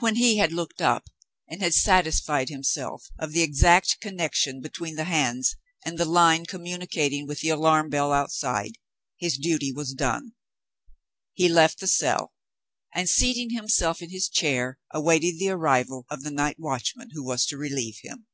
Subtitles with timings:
[0.00, 1.08] When he had looked up,
[1.48, 7.28] and had satisfied himself of the exact connection between the hands and the line communicating
[7.28, 8.72] with the alarm bell outside,
[9.16, 10.32] his duty was done.
[11.32, 12.34] He left the cell;
[12.92, 17.46] and, seating himself in his chair, waited the arrival of the night watchman who was
[17.46, 18.26] to relieve him.